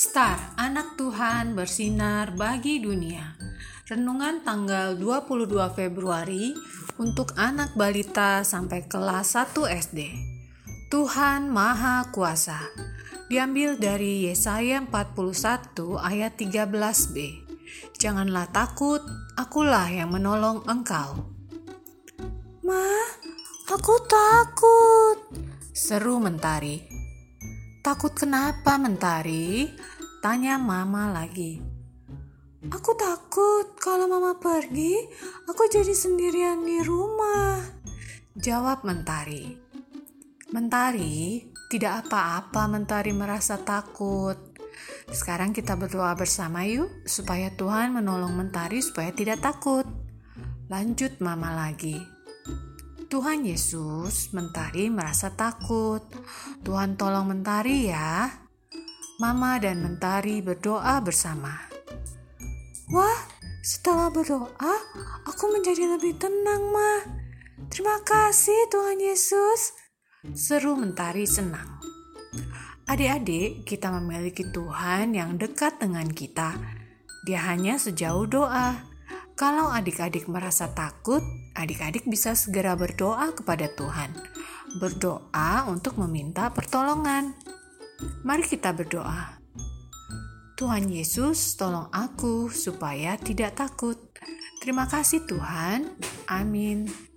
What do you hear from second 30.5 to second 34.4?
mama lagi. Aku takut kalau mama